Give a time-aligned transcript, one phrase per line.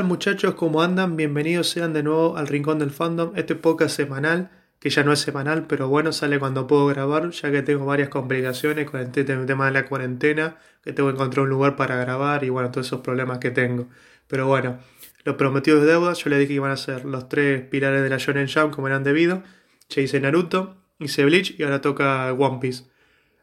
[0.00, 0.54] muchachos?
[0.54, 1.16] ¿Cómo andan?
[1.16, 4.50] Bienvenidos sean de nuevo al Rincón del Fandom, este podcast semanal,
[4.80, 8.08] que ya no es semanal, pero bueno, sale cuando puedo grabar, ya que tengo varias
[8.08, 12.42] complicaciones con el tema de la cuarentena, que tengo que encontrar un lugar para grabar
[12.42, 13.88] y bueno, todos esos problemas que tengo.
[14.28, 14.78] Pero bueno,
[15.24, 18.08] lo prometido es deuda, yo les dije que iban a ser los tres pilares de
[18.08, 19.42] la Shonen Jump como eran debido.
[19.90, 22.84] Ya hice Naruto, hice Bleach y ahora toca One Piece.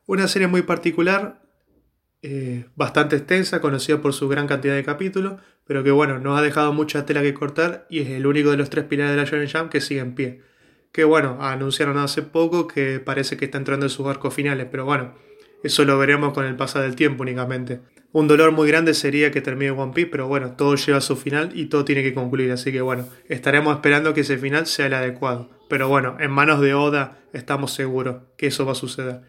[0.08, 1.44] Una serie muy particular,
[2.24, 6.42] eh, bastante extensa, conocida por su gran cantidad de capítulos, pero que bueno, nos ha
[6.42, 9.26] dejado mucha tela que cortar y es el único de los tres pilares de la
[9.26, 10.42] Shonen Jump que sigue en pie.
[10.92, 14.84] Que bueno, anunciaron hace poco que parece que está entrando en sus arcos finales, pero
[14.86, 15.14] bueno,
[15.62, 17.82] eso lo veremos con el pasar del tiempo únicamente.
[18.12, 21.16] Un dolor muy grande sería que termine One Piece, pero bueno, todo lleva a su
[21.16, 24.88] final y todo tiene que concluir, así que bueno, estaremos esperando que ese final sea
[24.88, 25.52] el adecuado.
[25.70, 29.22] Pero bueno, en manos de Oda estamos seguros que eso va a suceder.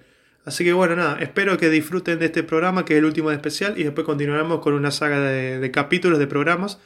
[0.45, 3.37] Así que bueno, nada, espero que disfruten de este programa, que es el último de
[3.37, 6.81] especial, y después continuaremos con una saga de, capítulos de programas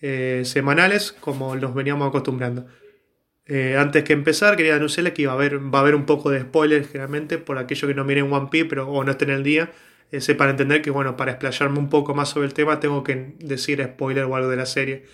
[0.00, 2.66] eh, semanales, como los veníamos acostumbrando.
[3.46, 6.42] Eh, antes que empezar, quería anunciarles que a haber, va a haber un poco de
[6.42, 9.70] spoilers, generalmente, por aquellos que no miren One Piece pero, o no estén el día,
[10.12, 13.34] eh, sepan entender que, bueno, para explayarme un poco más sobre el tema, tengo que
[13.38, 15.04] decir spoiler o algo de la serie.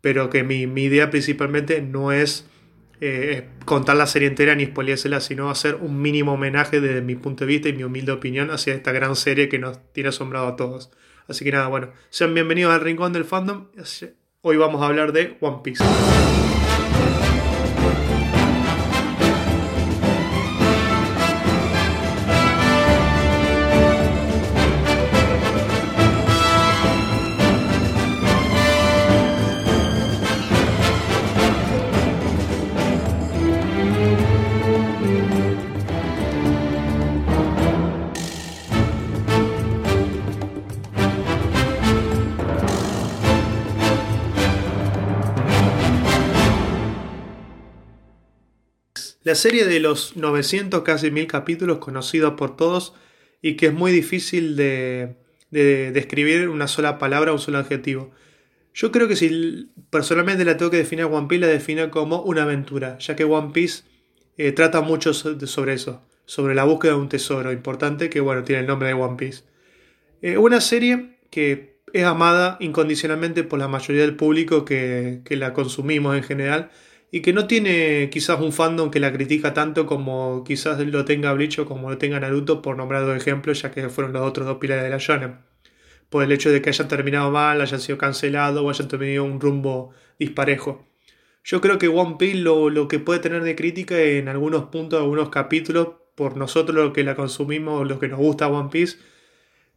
[0.00, 2.46] Pero que mi, mi idea principalmente no es
[3.04, 7.44] eh, contar la serie entera ni spoileársela, sino hacer un mínimo homenaje desde mi punto
[7.44, 10.54] de vista y mi humilde opinión hacia esta gran serie que nos tiene asombrado a
[10.54, 10.92] todos.
[11.26, 13.66] Así que nada, bueno, sean bienvenidos al Rincón del Fandom.
[14.42, 15.82] Hoy vamos a hablar de One Piece.
[49.32, 52.92] La serie de los 900, casi 1000 capítulos, conocida por todos
[53.40, 55.16] y que es muy difícil de,
[55.50, 58.10] describir una sola palabra, un solo adjetivo.
[58.74, 62.20] Yo creo que si personalmente la tengo que definir a One Piece, la defino como
[62.20, 63.84] una aventura, ya que One Piece
[64.36, 68.60] eh, trata mucho sobre eso, sobre la búsqueda de un tesoro importante que, bueno, tiene
[68.60, 69.44] el nombre de One Piece.
[70.20, 75.54] Eh, una serie que es amada incondicionalmente por la mayoría del público que, que la
[75.54, 76.70] consumimos en general,
[77.14, 81.34] y que no tiene quizás un fandom que la critica tanto como quizás lo tenga
[81.34, 84.46] Bleach o como lo tenga Naruto, por nombrar dos ejemplos, ya que fueron los otros
[84.46, 85.36] dos pilares de la shonen.
[86.08, 89.40] Por el hecho de que hayan terminado mal, hayan sido cancelados o hayan tenido un
[89.40, 90.88] rumbo disparejo.
[91.44, 94.98] Yo creo que One Piece lo, lo que puede tener de crítica en algunos puntos,
[94.98, 98.96] algunos capítulos, por nosotros los que la consumimos, los que nos gusta One Piece,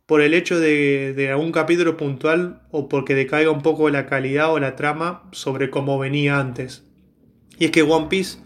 [0.06, 4.54] por el hecho de, de, algún capítulo puntual o porque decaiga un poco la calidad
[4.54, 6.85] o la trama sobre cómo venía antes.
[7.58, 8.40] Y es que One Piece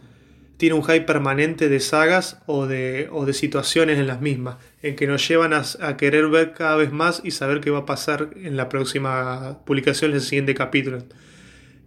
[0.59, 4.97] tiene un hype permanente de sagas o de, o de situaciones en las mismas, en
[4.97, 8.31] que nos llevan a, querer ver cada vez más y saber qué va a pasar
[8.35, 11.01] en la próxima publicación, en el siguiente capítulo.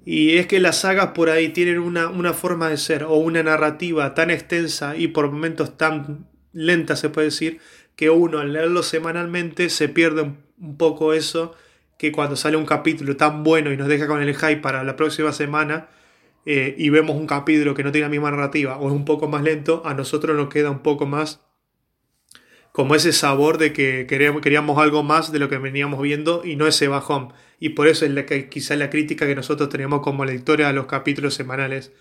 [0.06, 3.42] Y es que las sagas por ahí tienen una, una forma de ser o una
[3.42, 7.58] narrativa tan extensa y por momentos tan lenta, se puede decir,
[7.94, 11.54] que uno al leerlo semanalmente se pierde un, un poco eso,
[11.98, 14.96] que cuando sale un capítulo tan bueno y nos deja con el hype para la
[14.96, 15.88] próxima semana,
[16.44, 19.28] eh, y vemos un capítulo que no tiene la misma narrativa o es un poco
[19.28, 21.40] más lento, a nosotros nos queda un poco más
[22.72, 26.66] como ese sabor de que queríamos, algo más de lo que veníamos viendo y no
[26.66, 27.32] ese bajón.
[27.60, 30.72] Y por eso es la que, quizá la crítica que nosotros teníamos como lectores a
[30.72, 31.92] los capítulos semanales.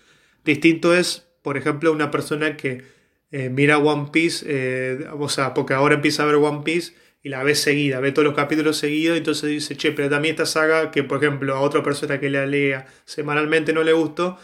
[0.44, 2.84] Distinto es, por ejemplo, una persona que
[3.30, 7.28] eh, mira One Piece, eh, o sea, porque ahora empieza a ver One Piece y
[7.28, 10.46] la ve seguida, ve todos los capítulos seguidos, y entonces dice, che, pero también esta
[10.46, 14.38] saga que, por ejemplo, a otra persona que la lea semanalmente no le gustó,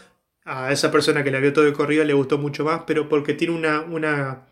[0.45, 3.33] a esa persona que la vio todo de corrido le gustó mucho más, pero porque
[3.33, 4.47] tiene una, una,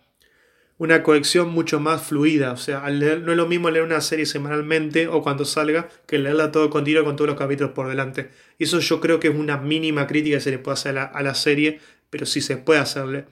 [0.77, 2.51] una colección mucho más fluida.
[2.51, 5.89] O sea, al leer, no es lo mismo leer una serie semanalmente o cuando salga
[6.05, 8.29] que leerla todo continuo con todos los capítulos por delante.
[8.59, 10.93] Y eso yo creo que es una mínima crítica que se le puede hacer a
[10.93, 13.25] la, a la serie, pero sí se puede hacerle.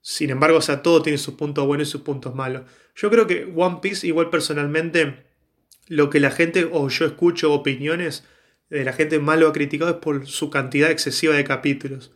[0.00, 2.62] Sin embargo, o sea, todo tiene sus puntos buenos y sus puntos malos.
[2.94, 5.24] Yo creo que One Piece, igual personalmente,
[5.88, 8.24] lo que la gente, o yo escucho opiniones
[8.70, 12.12] de la gente más lo ha criticado es por su cantidad excesiva de capítulos.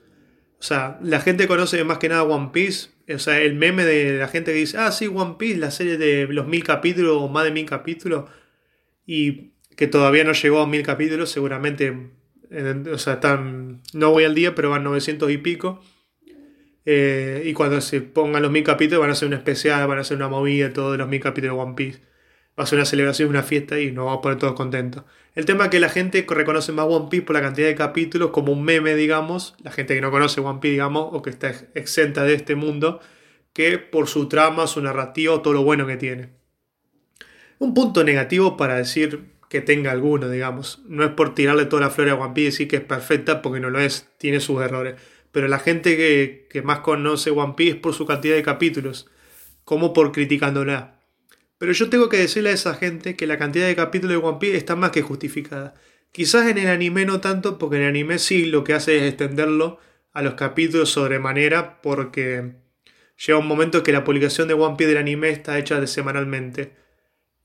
[0.58, 2.90] O sea, la gente conoce más que nada One Piece.
[3.12, 5.98] O sea, el meme de la gente que dice, ah, sí, One Piece, la serie
[5.98, 8.30] de los mil capítulos o más de mil capítulos.
[9.04, 12.10] Y que todavía no llegó a mil capítulos, seguramente.
[12.92, 15.82] o sea, están, no voy al día, pero van 900 y pico.
[16.84, 20.00] Eh, y cuando se pongan los mil capítulos van a hacer una especial, van a
[20.00, 22.00] hacer una movida, todos los mil capítulos de One Piece.
[22.58, 25.04] va a ser una celebración, una fiesta y nos vamos a poner todos contentos.
[25.34, 28.30] El tema es que la gente reconoce más One Piece por la cantidad de capítulos
[28.30, 31.52] como un meme, digamos, la gente que no conoce One Piece, digamos, o que está
[31.74, 33.00] exenta de este mundo,
[33.52, 36.30] que por su trama, su narrativa, todo lo bueno que tiene.
[37.58, 40.82] Un punto negativo para decir que tenga alguno, digamos.
[40.86, 43.40] No es por tirarle toda la flor a One Piece y decir que es perfecta,
[43.40, 44.96] porque no lo es, tiene sus errores.
[45.32, 49.10] Pero la gente que, que más conoce One Piece por su cantidad de capítulos,
[49.64, 51.00] como por criticándola.
[51.58, 54.38] Pero yo tengo que decirle a esa gente que la cantidad de capítulos de One
[54.40, 55.74] Piece está más que justificada.
[56.12, 59.04] Quizás en el anime no tanto, porque en el anime sí lo que hace es
[59.04, 59.78] extenderlo
[60.12, 62.56] a los capítulos sobremanera, porque
[63.16, 66.72] llega un momento que la publicación de One Piece del anime está hecha de semanalmente.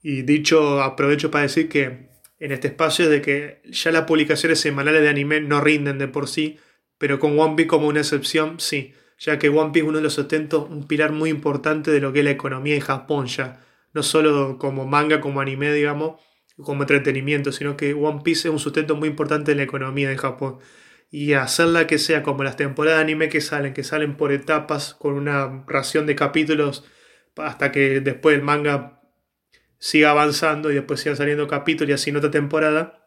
[0.02, 5.02] Y dicho, aprovecho para decir que en este espacio de que ya las publicaciones semanales
[5.02, 6.60] de anime no rinden de por sí,
[6.98, 10.04] pero con One Piece como una excepción, sí, ya que One Piece es uno de
[10.04, 13.66] los sustentos, un pilar muy importante de lo que es la economía en Japón ya,
[13.94, 16.22] no solo como manga, como anime, digamos,
[16.58, 20.18] como entretenimiento, sino que One Piece es un sustento muy importante en la economía de
[20.18, 20.60] Japón.
[21.10, 24.94] Y hacerla que sea como las temporadas de anime que salen, que salen por etapas,
[24.94, 26.84] con una ración de capítulos,
[27.38, 29.02] hasta que después el manga
[29.78, 33.07] siga avanzando y después sigan saliendo capítulos y así en otra temporada,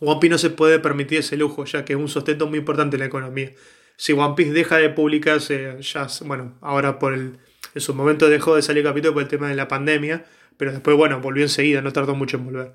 [0.00, 2.96] One Piece no se puede permitir ese lujo, ya que es un sustento muy importante
[2.96, 3.52] en la economía.
[3.96, 7.38] Si One Piece deja de publicarse, ya, bueno, ahora por el,
[7.74, 10.24] en su momento dejó de salir capítulo por el tema de la pandemia,
[10.56, 12.72] pero después, bueno, volvió enseguida, no tardó mucho en volver.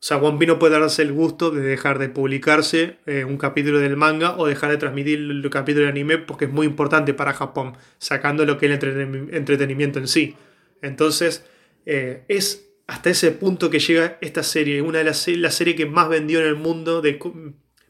[0.00, 3.36] O sea, One Piece no puede darse el gusto de dejar de publicarse eh, un
[3.36, 7.14] capítulo del manga o dejar de transmitir el capítulo de anime porque es muy importante
[7.14, 10.36] para Japón, sacando lo que es el entretenimiento en sí.
[10.82, 11.44] Entonces,
[11.84, 15.84] eh, es hasta ese punto que llega esta serie, una de las la series que
[15.84, 17.18] más vendió en el mundo, de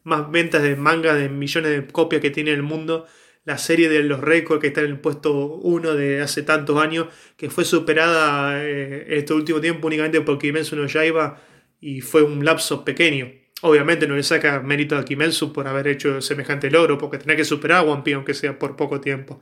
[0.02, 3.06] más ventas de manga, de millones de copias que tiene en el mundo,
[3.44, 7.06] la serie de los récords que está en el puesto 1 de hace tantos años,
[7.36, 11.40] que fue superada eh, este último tiempo únicamente por Kimetsu no Yaiba
[11.80, 13.30] y fue un lapso pequeño.
[13.62, 17.44] Obviamente no le saca mérito a Kimetsu por haber hecho semejante logro, porque tenía que
[17.44, 19.40] superar a One Piece aunque sea por poco tiempo.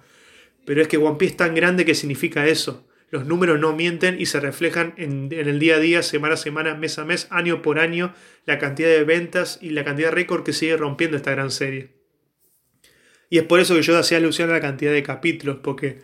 [0.67, 4.21] Pero es que One Piece es tan grande que significa eso los números no mienten
[4.21, 7.63] y se reflejan en, el día a día, semana a semana, mes a mes, año
[7.63, 8.15] por año,
[8.45, 11.95] la cantidad de ventas y la cantidad de récord que sigue rompiendo esta gran serie.
[13.31, 16.03] Y es por eso que yo hacía alusión a la cantidad de capítulos, porque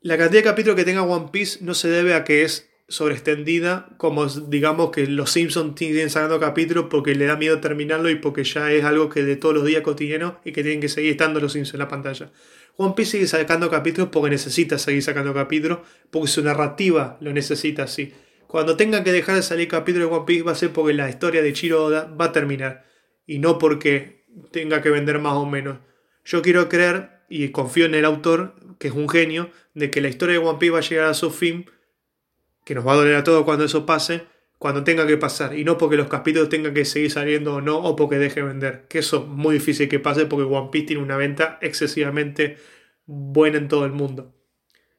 [0.00, 3.90] la cantidad de capítulos que tenga One Piece no se debe a que es sobreextendida,
[3.98, 8.44] como digamos que los Simpsons siguen sacando capítulos porque le da miedo terminarlo y porque
[8.44, 11.38] ya es algo que de todos los días cotidiano y que tienen que seguir estando
[11.38, 12.32] los Simpsons en la pantalla.
[12.76, 15.80] One Piece sigue sacando capítulos porque necesita seguir sacando capítulos,
[16.10, 18.12] porque su narrativa lo necesita así.
[18.46, 21.10] Cuando tenga que dejar de salir capítulos de One Piece va a ser porque la
[21.10, 22.86] historia de Chiro Oda va a terminar
[23.26, 25.78] y no porque tenga que vender más o menos.
[26.24, 30.08] Yo quiero creer y confío en el autor, que es un genio, de que la
[30.08, 31.66] historia de One Piece va a llegar a su fin,
[32.68, 34.26] que nos va a doler a todos cuando eso pase,
[34.58, 37.78] cuando tenga que pasar, y no porque los capítulos tengan que seguir saliendo o no,
[37.78, 40.88] o porque deje de vender, que eso es muy difícil que pase porque One Piece
[40.88, 42.58] tiene una venta excesivamente
[43.06, 44.34] buena en todo el mundo.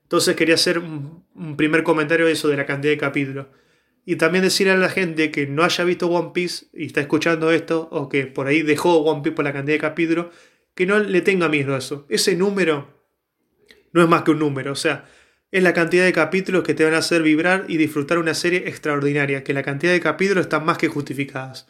[0.02, 1.26] Entonces quería hacer un,
[1.58, 3.46] primer comentario de eso, de la cantidad de capítulos.
[4.04, 7.52] Y también decirle a la gente que no haya visto One Piece y está escuchando
[7.52, 10.26] esto, o que por ahí dejó One Piece por la cantidad de capítulos,
[10.74, 12.08] que no le tenga miedo a eso.
[12.10, 12.88] Ese número
[13.92, 15.06] no es más que un número, o sea,
[15.52, 18.68] es la cantidad de capítulos que te van a hacer vibrar y disfrutar una serie
[18.68, 21.68] extraordinaria, que la cantidad de capítulos están más que justificadas.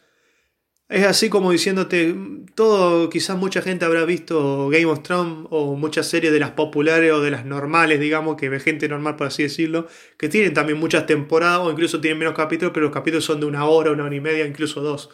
[0.89, 2.15] Es así como diciéndote,
[2.55, 7.11] todo, quizás mucha gente habrá visto Game of Thrones o muchas series de las populares
[7.11, 10.79] o de las normales, digamos, que ve gente normal por así decirlo, que tienen también
[10.79, 14.05] muchas temporadas o incluso tienen menos capítulos, pero los capítulos son de una hora, una
[14.05, 15.11] hora y media, incluso dos.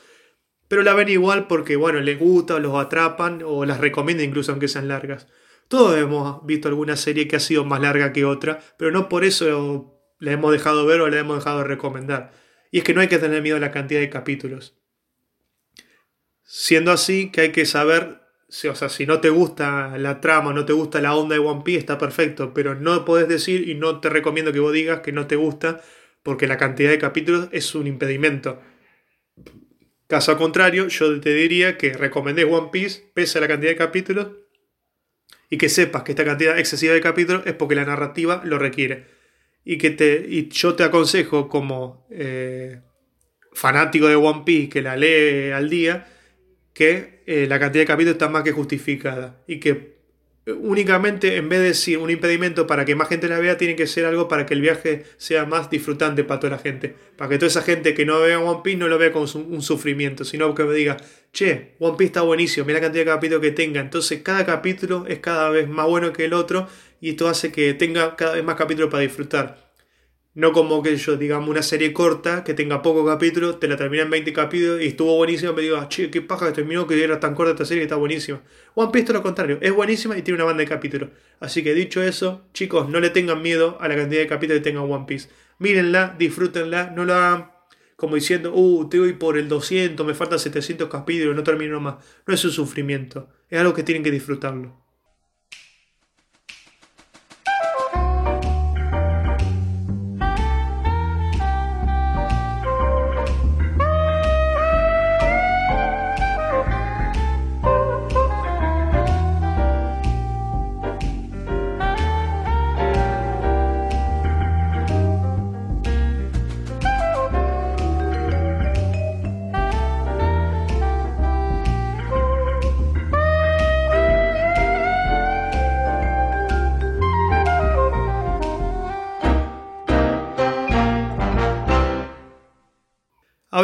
[0.69, 4.69] Pero la ven igual porque, bueno, les gusta, los atrapan o las recomiendan incluso aunque
[4.69, 5.27] sean largas.
[5.67, 9.23] Todos hemos visto alguna serie que ha sido más larga que otra, pero no por
[9.23, 12.31] eso la hemos dejado ver o la hemos dejado de recomendar.
[12.71, 14.77] Y es que no hay que tener miedo a la cantidad de capítulos.
[16.43, 20.53] Siendo así que hay que saber, si, o sea, si no te gusta la trama,
[20.53, 23.73] no te gusta la onda de One Piece, está perfecto, pero no puedes decir y
[23.73, 25.81] no te recomiendo que vos digas que no te gusta
[26.21, 28.61] porque la cantidad de capítulos es un impedimento.
[30.07, 34.27] Caso contrario, yo te diría que recomendé One Piece pese a la cantidad de capítulos
[35.49, 39.05] y que sepas que esta cantidad excesiva de capítulos es porque la narrativa lo requiere.
[39.63, 42.81] Y que te, y yo te aconsejo como eh,
[43.53, 46.07] fanático de One Piece que la lee al día,
[46.73, 49.43] que eh, la cantidad de capítulos está más que justificada.
[49.47, 49.94] Y que
[50.47, 53.87] únicamente en vez de decir un impedimento para que más gente la vea, tiene que
[53.87, 56.95] ser algo para que el viaje sea más disfrutante para toda la gente.
[57.17, 59.61] Para que toda esa gente que no vea One Piece no lo vea como un
[59.61, 60.97] sufrimiento, sino que me diga,
[61.33, 63.81] che, One Piece está buenísimo, mira la cantidad de capítulos que tenga.
[63.81, 66.67] Entonces cada capítulo es cada vez más bueno que el otro
[67.01, 69.64] y esto hace que tenga cada vez más capítulos para disfrutar.
[70.35, 74.03] No como que yo, digamos, una serie corta que tenga pocos capítulos, te la termina
[74.03, 75.53] en 20 capítulos y estuvo buenísima.
[75.53, 77.85] Me digo, ah, che, qué paja que terminó, que era tan corta esta serie que
[77.85, 78.41] está buenísima.
[78.73, 81.09] One Piece, todo lo contrario, es buenísima y tiene una banda de capítulos.
[81.39, 84.69] Así que dicho eso, chicos, no le tengan miedo a la cantidad de capítulos que
[84.69, 85.29] tenga One Piece.
[85.57, 87.55] Mírenla, disfrútenla, no lo hagan
[87.95, 91.95] como diciendo, uh, te voy por el 200, me faltan 700 capítulos, no termino más.
[92.27, 94.84] No es un sufrimiento, es algo que tienen que disfrutarlo.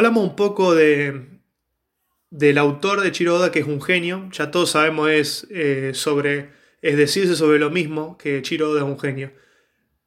[0.01, 1.27] Hablamos un poco de,
[2.31, 4.29] del autor de Chiro que es un genio.
[4.31, 6.49] Ya todos sabemos es, eh, sobre,
[6.81, 9.31] es decirse sobre lo mismo que Chiro es un genio.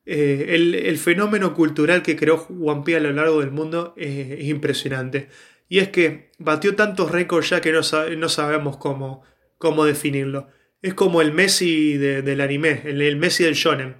[0.04, 5.28] Eh, el, fenómeno cultural que creó One a lo largo del mundo es impresionante.
[5.68, 7.82] Y es que batió tantos récords ya que no,
[8.16, 9.22] no sabemos cómo,
[9.58, 10.48] cómo, definirlo.
[10.82, 13.94] Es como el Messi del anime, el, el, Messi del shonen.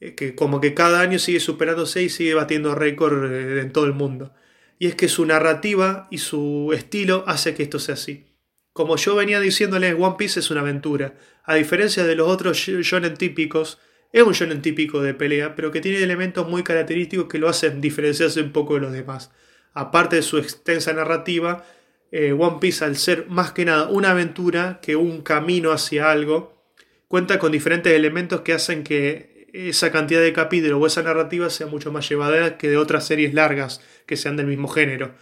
[0.00, 3.30] Eh, que como que cada año sigue superándose y sigue batiendo récords
[3.62, 4.32] en todo el mundo
[4.78, 8.26] y es que su narrativa y su estilo hace que esto sea así.
[8.72, 11.14] Como yo venía diciéndole, One Piece es una aventura.
[11.44, 13.78] A diferencia de los otros shonen típicos,
[14.12, 17.80] es un shonen típico de pelea, pero que tiene elementos muy característicos que lo hacen
[17.80, 19.30] diferenciarse un poco de los demás.
[19.72, 21.64] Aparte de su extensa narrativa,
[22.12, 26.62] eh, One Piece, al ser más que nada una aventura que un camino hacia algo,
[27.08, 31.66] cuenta con diferentes elementos que hacen que esa cantidad de capítulos o esa narrativa sea
[31.66, 35.14] mucho más llevadera que de otras series largas que sean del mismo género.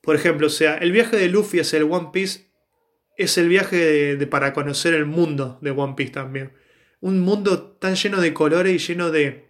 [0.00, 2.48] Por ejemplo, sea, el viaje de Luffy hacia el One Piece
[3.16, 6.52] es el viaje de, para conocer el mundo de One Piece también.
[7.00, 9.48] Un mundo tan lleno de colores y lleno de,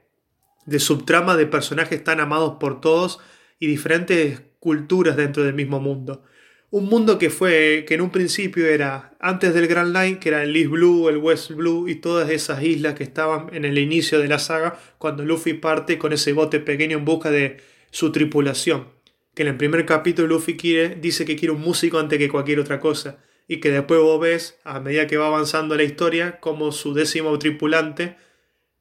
[0.66, 3.20] de subtrama de personajes tan amados por todos
[3.58, 6.24] y diferentes culturas dentro del mismo mundo.
[6.70, 10.42] Un mundo que fue, que en un principio era antes del Grand Line, que era
[10.42, 14.18] el East Blue, el West Blue y todas esas islas que estaban en el inicio
[14.18, 17.56] de la saga, cuando Luffy parte con ese bote pequeño en busca de
[17.90, 18.88] su tripulación.
[19.34, 22.60] Que en el primer capítulo Luffy quiere, dice que quiere un músico antes que cualquier
[22.60, 23.18] otra cosa.
[23.46, 27.38] Y que después vos ves, a medida que va avanzando la historia, como su décimo
[27.38, 28.16] tripulante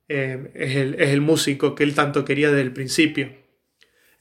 [0.10, 3.30] eh, es, el, es el músico que él tanto quería desde el principio.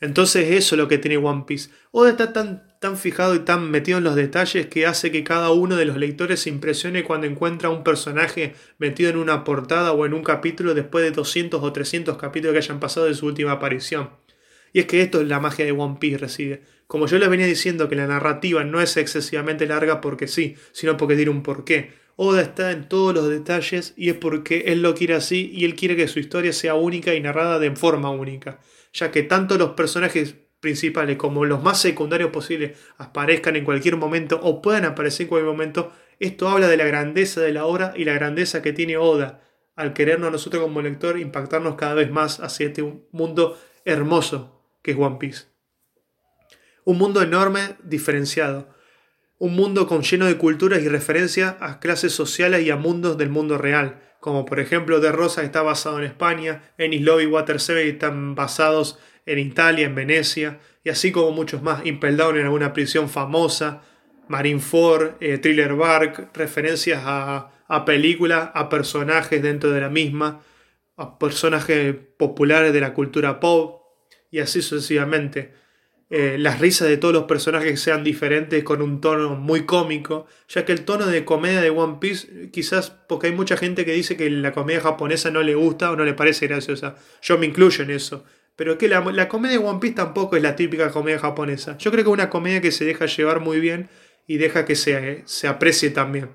[0.00, 1.70] Entonces eso es lo que tiene One Piece.
[1.90, 5.50] Oda está tan, tan fijado y tan metido en los detalles que hace que cada
[5.50, 10.06] uno de los lectores se impresione cuando encuentra un personaje metido en una portada o
[10.06, 13.52] en un capítulo después de 200 o 300 capítulos que hayan pasado de su última
[13.52, 14.11] aparición.
[14.73, 16.62] Y es que esto es la magia de One Piece reside.
[16.87, 20.97] Como yo les venía diciendo que la narrativa no es excesivamente larga porque sí, sino
[20.97, 21.92] porque tiene un porqué.
[22.16, 25.75] Oda está en todos los detalles y es porque él lo quiere así y él
[25.75, 28.61] quiere que su historia sea única y narrada de forma única
[28.97, 34.40] ya que tanto los personajes principales como los más secundarios posibles aparezcan en cualquier momento
[34.42, 38.04] o puedan aparecer en cualquier momento, esto habla de la grandeza de la obra y
[38.04, 39.44] la grandeza que tiene Oda
[39.76, 42.82] al querernos nosotros como lector impactarnos cada vez más hacia este
[43.12, 45.44] mundo hermoso que es One Piece.
[46.82, 48.68] Un mundo enorme, diferenciado.
[49.38, 53.28] Un mundo con lleno de culturas y referencias a clases sociales y a mundos del
[53.28, 57.61] mundo real como por ejemplo De Rosa está basado en España, Ennis Lobby y Water
[57.61, 62.47] Seven están basados en Italia, en Venecia, y así como muchos más, Impel Down en
[62.47, 63.83] alguna prisión famosa,
[64.26, 70.40] Marineford, eh, Thriller Bark, referencias a películas, a personajes dentro de la misma,
[70.97, 73.80] a personajes populares de la cultura pop,
[74.33, 75.54] y así sucesivamente.
[76.08, 80.64] Eh, las risas de todos los personajes sean diferentes con un tono muy cómico, ya
[80.64, 84.16] que el tono de comedia de One Piece, quizás porque hay mucha gente que dice
[84.16, 87.82] que la comedia japonesa no le gusta o no le parece graciosa, yo me incluyo
[87.82, 91.76] en eso, pero que la, comedia de One Piece tampoco es la típica comedia japonesa,
[91.78, 93.88] yo creo que es una comedia que se deja llevar muy bien
[94.28, 96.30] y deja que se, se aprecie también.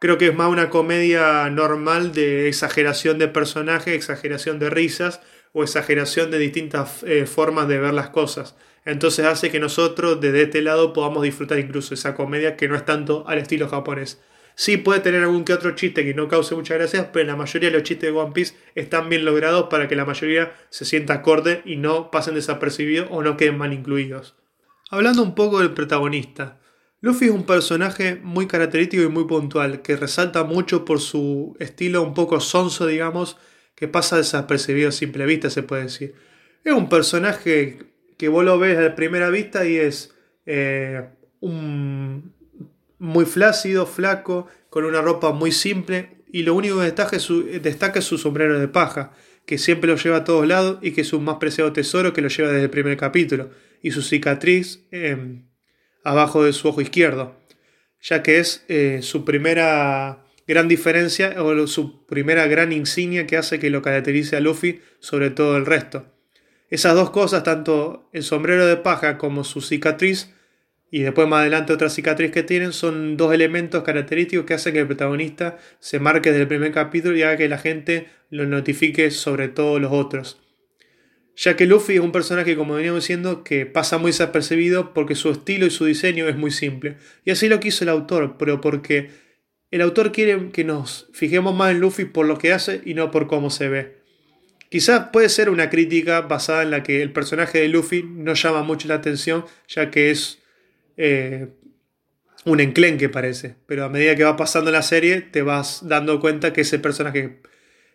[0.00, 5.20] Creo que es más una comedia normal de exageración de personajes, exageración de risas
[5.52, 8.54] o exageración de distintas eh, formas de ver las cosas.
[8.88, 12.86] Entonces hace que nosotros desde este lado podamos disfrutar incluso esa comedia que no es
[12.86, 14.18] tanto al estilo japonés.
[14.54, 17.68] Sí puede tener algún que otro chiste que no cause muchas gracias, pero la mayoría
[17.68, 21.12] de los chistes de One Piece están bien logrados para que la mayoría se sienta
[21.12, 24.36] acorde y no pasen desapercibidos o no queden mal incluidos.
[24.90, 26.58] Hablando un poco del protagonista.
[27.02, 32.02] Luffy es un personaje muy característico y muy puntual, que resalta mucho por su estilo
[32.02, 33.36] un poco sonso, digamos,
[33.74, 36.14] que pasa desapercibido a simple vista, se puede decir.
[36.64, 37.87] Es un personaje
[38.18, 41.08] que vos lo ves a primera vista y es eh,
[41.40, 42.34] un,
[42.98, 48.18] muy flácido, flaco, con una ropa muy simple y lo único que destaca es su,
[48.18, 49.12] sombrero de paja,
[49.46, 52.20] que siempre lo lleva a todos lados y que es un más preciado tesoro que
[52.20, 55.48] lo lleva desde el primer capítulo, y su cicatriz em,
[56.04, 57.36] abajo de su ojo izquierdo,
[58.00, 63.58] ya que es eh, su primera gran diferencia o su primera gran insignia que hace
[63.58, 66.17] que lo caracterice a Luffy sobre todo el resto.
[66.70, 70.34] Esas dos cosas, tanto el sombrero de paja como su cicatriz,
[70.90, 74.80] y después más adelante otra cicatriz que tienen, son dos elementos característicos que hacen que
[74.80, 79.10] el protagonista se marque desde el primer capítulo y haga que la gente lo notifique
[79.10, 80.40] sobre todos los otros.
[81.36, 85.30] Ya que Luffy es un personaje, como veníamos diciendo, que pasa muy desapercibido porque su
[85.30, 86.96] estilo y su diseño es muy simple.
[87.24, 89.10] Y así lo quiso el autor, pero porque
[89.70, 93.10] el autor quiere que nos fijemos más en Luffy por lo que hace y no
[93.10, 93.97] por cómo se ve.
[94.70, 98.62] Quizás puede ser una crítica basada en la que el personaje de Luffy no llama
[98.62, 100.40] mucho la atención, ya que es
[100.98, 101.48] eh,
[102.44, 103.56] un enclenque parece.
[103.66, 107.40] Pero a medida que va pasando la serie, te vas dando cuenta que ese personaje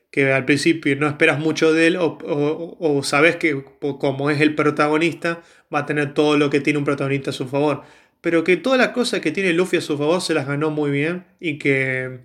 [0.10, 5.42] que al principio no esperas mucho de él o, sabes que como es el protagonista,
[5.74, 7.82] va a tener todo lo que tiene un protagonista a su favor.
[8.22, 10.92] Pero que todas las cosas que tiene Luffy a su favor se las ganó muy
[10.92, 12.20] bien y que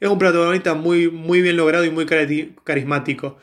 [0.00, 2.06] es un protagonista muy, muy bien logrado y muy
[2.64, 3.38] carismático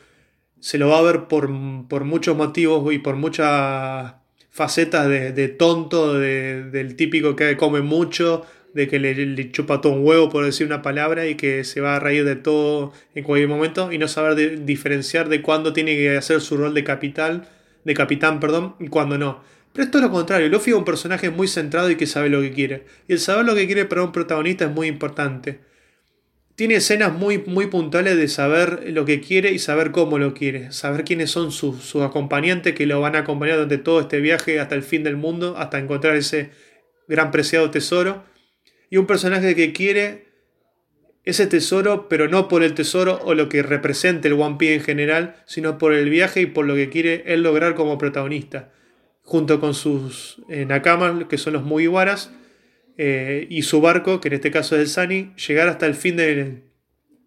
[0.66, 4.14] se lo va a ver por, muchos motivos y por muchas
[4.50, 8.44] facetas de, tonto, del típico que come mucho,
[8.74, 11.94] de que le, chupa todo un huevo por decir una palabra y que se va
[11.94, 16.16] a reír de todo en cualquier momento y no saber diferenciar de cuándo tiene que
[16.16, 17.48] hacer su rol de capital,
[17.84, 19.44] de capitán, perdón, y cuándo no.
[19.72, 22.40] Pero esto es lo contrario, Luffy es un personaje muy centrado y que sabe lo
[22.40, 22.86] que quiere.
[23.06, 25.60] Y el saber lo que quiere para un protagonista es muy importante
[26.56, 30.72] tiene escenas muy, muy puntuales de saber lo que quiere y saber cómo lo quiere.
[30.72, 34.74] Saber quiénes son sus, acompañantes que lo van a acompañar durante todo este viaje hasta
[34.74, 36.50] el fin del mundo, hasta encontrar ese
[37.08, 38.24] gran preciado tesoro.
[38.88, 40.28] Y un personaje que quiere
[41.24, 44.80] ese tesoro, pero no por el tesoro o lo que represente el One Piece en
[44.80, 48.72] general, sino por el viaje y por lo que quiere él lograr como protagonista.
[49.20, 52.30] Junto con sus eh, nakamas, que son los Mugiwaras,
[52.98, 56.16] eh, y su barco, que en este caso es el Sunny, llegar hasta el fin
[56.16, 56.62] de,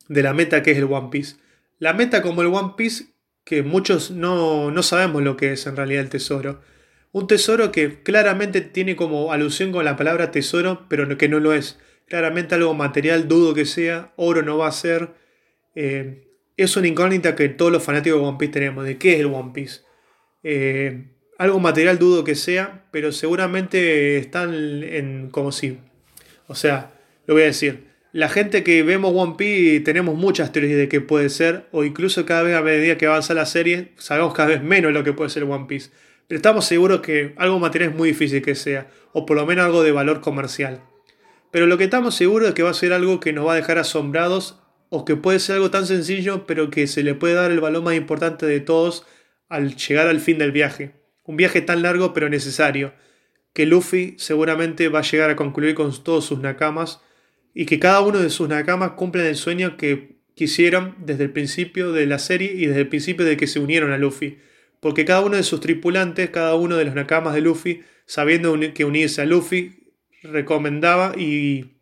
[0.07, 1.35] la meta que es el One Piece.
[1.77, 3.05] La meta como el One Piece,
[3.43, 6.61] que muchos no, no sabemos lo que es en realidad el tesoro.
[7.11, 11.53] Un tesoro que claramente tiene como alusión con la palabra tesoro, pero que no lo
[11.53, 11.79] es.
[12.07, 15.13] Claramente algo material, dudo que sea, oro no va a ser.
[15.75, 16.27] Eh,
[16.57, 19.27] es una incógnita que todos los fanáticos de One Piece tenemos, de qué es el
[19.27, 19.81] One Piece.
[20.43, 21.05] Eh,
[21.39, 25.79] algo material dudo que sea, pero seguramente están en como si.
[26.47, 26.91] O sea,
[27.25, 27.87] lo voy a decir.
[28.11, 32.25] La gente que vemos One Piece tenemos muchas teorías de qué puede ser, o incluso
[32.25, 35.29] cada vez a medida que avanza la serie, sabemos cada vez menos lo que puede
[35.29, 35.91] ser One Piece.
[36.27, 39.65] Pero estamos seguros que algo material es muy difícil que sea, o por lo menos
[39.65, 40.83] algo de valor comercial.
[41.51, 43.55] Pero lo que estamos seguros es que va a ser algo que nos va a
[43.55, 47.49] dejar asombrados, o que puede ser algo tan sencillo, pero que se le puede dar
[47.51, 49.05] el valor más importante de todos
[49.47, 50.98] al llegar al fin del viaje.
[51.29, 52.91] Un viaje tan largo pero necesario,
[53.53, 57.03] que Luffy seguramente va a llegar a concluir con todos sus nakamas
[57.53, 61.91] y que cada uno de sus nakamas cumplen el sueño que quisieron desde el principio
[61.91, 64.39] de la serie y desde el principio de que se unieron a Luffy.
[64.79, 68.83] Porque cada uno de sus tripulantes, cada uno de los nakamas de Luffy, sabiendo que
[68.83, 71.75] unirse a Luffy, recomendaba y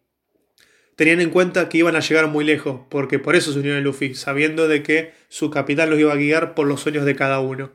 [0.98, 3.84] tenían en cuenta que iban a llegar muy lejos, porque por eso se unieron a
[3.84, 7.40] Luffy, sabiendo de que su capitán los iba a guiar por los sueños de cada
[7.40, 7.72] uno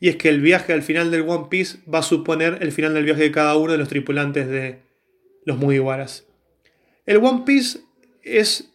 [0.00, 2.94] y es que el viaje al final del One Piece va a suponer el final
[2.94, 4.80] del viaje de cada uno de los tripulantes de
[5.44, 6.26] los Mugiwaras.
[7.04, 7.80] El One Piece
[8.22, 8.72] es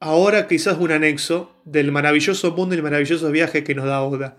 [0.00, 4.38] ahora quizás un anexo del maravilloso mundo y el maravilloso viaje que nos da Oda.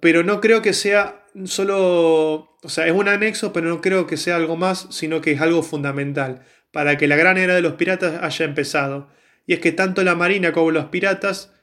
[0.00, 4.16] Pero no creo que sea solo, o sea, es un anexo, pero no creo que
[4.16, 6.42] sea algo más, sino que es algo fundamental
[6.72, 9.08] para que la gran era de los piratas haya empezado.
[9.46, 11.55] Y es que tanto la Marina como los piratas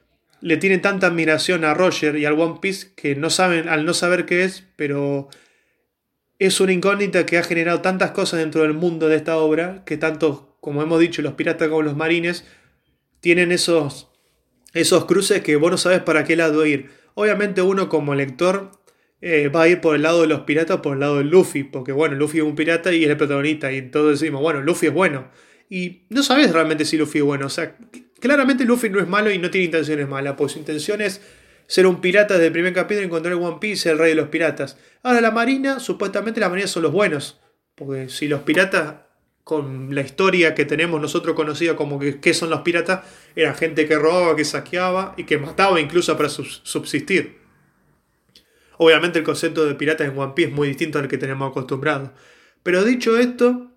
[0.44, 3.94] le tienen tanta admiración a Roger y al One Piece que no saben, al no
[3.94, 5.30] saber qué es, pero
[6.38, 9.96] es una incógnita que ha generado tantas cosas dentro del mundo de esta obra que
[9.96, 12.46] tanto, como hemos dicho, los piratas como los marines
[13.22, 14.12] tienen esos,
[14.74, 16.90] esos cruces que vos no sabes para qué lado ir.
[17.14, 18.72] Obviamente uno como lector
[19.22, 21.64] eh, va a ir por el lado de los piratas, por el lado de Luffy,
[21.64, 24.88] porque bueno, Luffy es un pirata y es el protagonista, y entonces decimos, bueno, Luffy
[24.88, 25.30] es bueno.
[25.70, 27.78] Y no sabes realmente si Luffy es bueno, o sea,
[28.24, 31.20] Claramente Luffy no es malo y no tiene intenciones malas, pues su intención es
[31.68, 34.30] ser un pirata desde el primer capítulo, encontrar el One Piece, el rey de los
[34.30, 34.78] piratas.
[35.02, 37.42] Ahora la Marina, supuestamente la Marina son los buenos,
[37.76, 38.96] porque si los piratas,
[39.44, 43.02] con la historia que tenemos nosotros conocida como que qué son los piratas,
[43.36, 47.40] eran gente que robaba, que saqueaba y que mataba incluso para subsistir.
[48.78, 52.12] Obviamente el concepto de piratas en One Piece es muy distinto al que tenemos acostumbrados.
[52.64, 53.74] Pero dicho esto,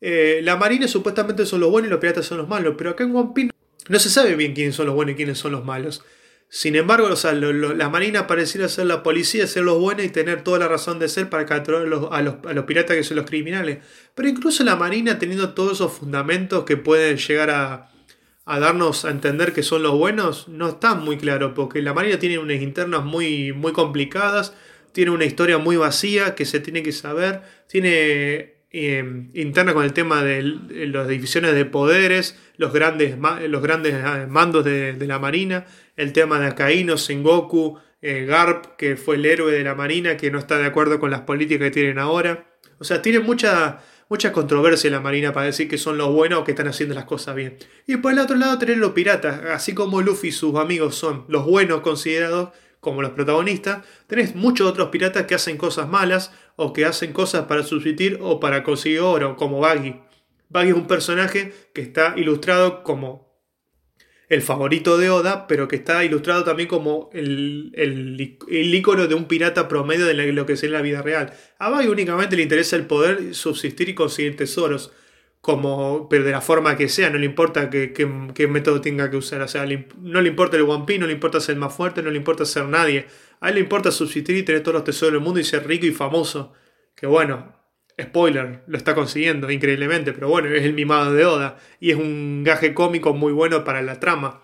[0.00, 3.04] eh, la marina supuestamente son los buenos y los piratas son los malos, pero acá
[3.04, 3.59] en One Piece
[3.90, 6.04] no se sabe bien quiénes son los buenos y quiénes son los malos.
[6.48, 10.68] Sin embargo, la marina pareciera ser la policía, ser los buenos y tener toda la
[10.68, 13.78] razón de ser para capturar a los, a los, piratas que son los criminales.
[14.14, 17.90] Pero incluso la marina teniendo todos esos fundamentos que pueden llegar a,
[18.44, 22.16] a darnos a entender que son los buenos, no está muy claro, porque la marina
[22.20, 24.54] tiene unas internas muy, muy complicadas,
[24.92, 29.92] tiene una historia muy vacía que se tiene que saber, tiene eh, interna con el
[29.92, 30.42] tema de
[30.86, 33.16] las divisiones de poderes, los grandes,
[33.48, 38.96] los grandes eh, mandos de, la Marina, el tema de Akaino, Sengoku, eh, Garp, que
[38.96, 41.70] fue el héroe de la Marina, que no está de acuerdo con las políticas que
[41.72, 42.46] tienen ahora.
[42.78, 46.44] O sea, tiene mucha, mucha controversia la Marina para decir que son los buenos o
[46.44, 47.58] que están haciendo las cosas bien.
[47.88, 51.24] Y por el otro lado tener los piratas, así como Luffy y sus amigos son
[51.28, 56.74] los buenos considerados, como los protagonistas, tenés muchos otros piratas que hacen cosas malas o
[56.74, 59.96] que hacen cosas para subsistir o para conseguir oro, como Baggy.
[60.50, 63.30] Baggy es un personaje que está ilustrado como
[64.28, 69.24] el favorito de Oda, pero que está ilustrado también como el, el, ícono de un
[69.24, 71.32] pirata promedio de lo que es en la vida real.
[71.58, 74.92] A Baggy únicamente le interesa el poder subsistir y conseguir tesoros
[75.40, 79.40] como, pero de la forma que sea, no le importa qué, método tenga que usar,
[79.40, 79.64] o sea,
[79.98, 82.44] no le importa el One Piece, no le importa ser más fuerte, no le importa
[82.44, 83.06] ser nadie,
[83.40, 85.86] a él le importa subsistir y tener todos los tesoros del mundo y ser rico
[85.86, 86.52] y famoso,
[86.94, 87.56] que bueno,
[88.00, 92.44] spoiler, lo está consiguiendo increíblemente, pero bueno, es el mimado de Oda y es un
[92.44, 94.42] gaje cómico muy bueno para la trama.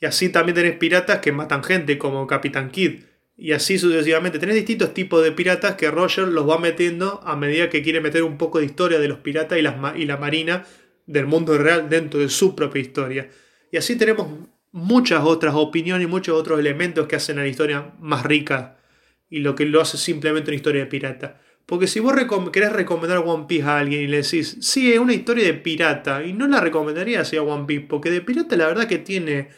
[0.00, 3.02] Y así también tenés piratas que matan gente, como Capitán Kid,
[3.38, 4.40] y así sucesivamente.
[4.40, 8.24] Tenés distintos tipos de piratas que Roger los va metiendo a medida que quiere meter
[8.24, 9.60] un poco de historia de los piratas y,
[10.00, 10.66] y la marina
[11.06, 13.30] del mundo real dentro de su propia historia.
[13.70, 14.26] Y así tenemos
[14.72, 18.78] muchas otras opiniones y muchos otros elementos que hacen a la historia más rica
[19.30, 21.40] y lo que lo hace simplemente una historia de pirata.
[21.64, 22.14] Porque si vos
[22.50, 26.24] querés recomendar One Piece a alguien y le decís, sí, es una historia de pirata,
[26.24, 29.50] y no la recomendaría así a One Piece, porque de pirata la verdad que tiene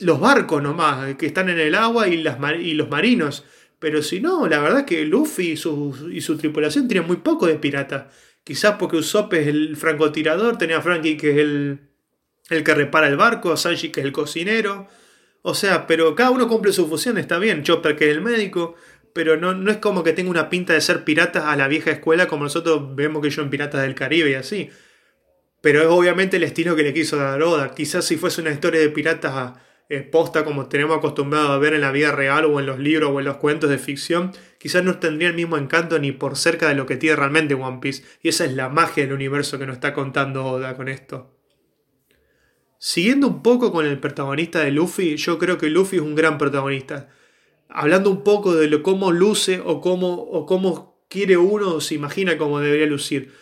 [0.00, 3.44] los barcos nomás, que están en el agua y, y los marinos.
[3.78, 7.46] Pero si no, la verdad que Luffy y su, y su tripulación tienen muy poco
[7.46, 8.10] de pirata.
[8.42, 11.80] Quizás porque Usopp es el francotirador, tenía a Frankie que es el,
[12.50, 14.88] el que repara el barco, a Sanji que es el cocinero.
[15.42, 17.62] O sea, pero cada uno cumple su función, está bien.
[17.62, 18.74] Chopper que es el médico,
[19.12, 21.90] pero no, no es como que tenga una pinta de ser piratas a la vieja
[21.90, 24.70] escuela como nosotros vemos que yo en Piratas del Caribe y así.
[25.60, 27.74] Pero es obviamente el estilo que le quiso dar Oda.
[27.74, 29.67] Quizás si fuese una historia de piratas a,
[30.10, 33.18] posta como tenemos acostumbrado a ver en la vida real o en los libros o
[33.20, 36.74] en los cuentos de ficción, quizás no tendría el mismo encanto ni por cerca de
[36.74, 38.04] lo que tiene realmente One Piece.
[38.22, 41.34] Y esa es la magia del universo que nos está contando Oda con esto.
[42.78, 46.38] Siguiendo un poco con el protagonista de Luffy, yo creo que Luffy es un gran
[46.38, 47.08] protagonista.
[47.68, 51.94] Hablando un poco de lo, cómo luce o cómo, o cómo quiere uno o se
[51.94, 53.32] imagina cómo debería lucir.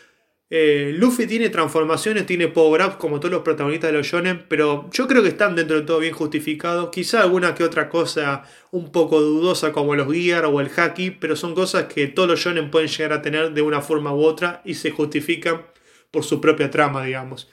[0.49, 5.09] Eh, Luffy tiene transformaciones, tiene power-ups como todos los protagonistas de los shonen, pero yo
[5.09, 6.91] creo que están dentro de todo bien justificados.
[6.91, 11.35] Quizá alguna que otra cosa un poco dudosa como los Gear o el Haki, pero
[11.35, 14.63] son cosas que todos los shonen pueden llegar a tener de una forma u otra
[14.65, 15.67] y se justifican
[16.13, 17.51] por su propia trama, digamos.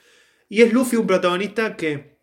[0.48, 2.16] Y es Luffy un protagonista que,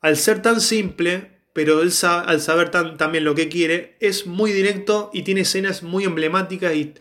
[0.00, 4.52] al ser tan simple, pero él al saber tan, también lo que quiere, es muy
[4.52, 6.94] directo y tiene escenas muy emblemáticas y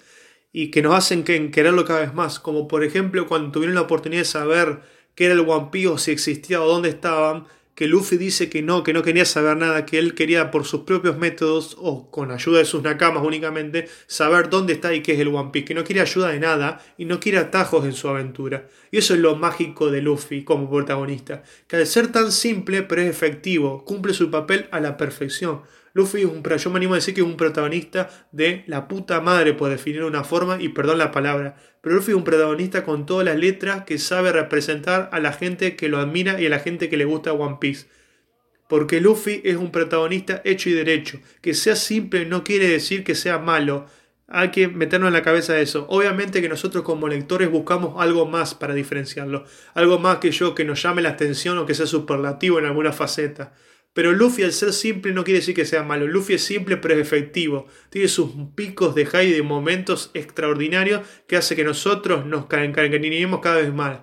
[0.53, 2.39] y que nos hacen que, quererlo cada vez más.
[2.39, 4.79] Como por ejemplo cuando tuvieron la oportunidad de saber
[5.15, 8.61] qué era el One Piece o si existía o dónde estaban, que Luffy dice que
[8.61, 12.29] no, que no quería saber nada, que él quería por sus propios métodos o con
[12.29, 15.73] ayuda de sus nakamas únicamente saber dónde está y qué es el One Piece, que
[15.73, 18.69] no quiere ayuda de nada y no quiere atajos en su aventura.
[18.91, 23.01] Y eso es lo mágico de Luffy como protagonista, que al ser tan simple pero
[23.01, 25.61] es efectivo, cumple su papel a la perfección.
[25.93, 29.21] Luffy es un, yo me animo a decir que es un protagonista de la puta
[29.21, 31.55] madre, por definir una forma, y perdón la palabra.
[31.81, 35.75] Pero Luffy es un protagonista con todas las letras que sabe representar a la gente
[35.75, 37.87] que lo admira y a la gente que le gusta One Piece.
[38.67, 41.19] Porque Luffy es un protagonista hecho y derecho.
[41.41, 43.85] Que sea simple no quiere decir que sea malo.
[44.27, 45.85] Hay que meternos en la cabeza eso.
[45.89, 49.45] Obviamente que nosotros como lectores buscamos algo más para diferenciarlo.
[49.75, 52.93] Algo más que yo que nos llame la atención o que sea superlativo en alguna
[52.93, 53.53] faceta.
[53.93, 56.07] Pero Luffy al ser simple no quiere decir que sea malo.
[56.07, 57.67] Luffy es simple pero es efectivo.
[57.89, 63.57] Tiene sus picos de high de momentos extraordinarios que hace que nosotros nos encariñemos cada
[63.57, 63.99] vez más.